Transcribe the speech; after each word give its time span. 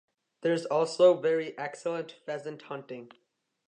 There 0.41 0.51
is 0.55 0.65
also 0.65 1.13
very 1.19 1.55
excellent 1.59 2.13
pheasant 2.25 2.63
hunting. 2.63 3.11